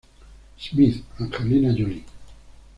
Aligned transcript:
Smith", 0.57 1.03
Angelina 1.19 1.71
Jolie. 1.75 2.03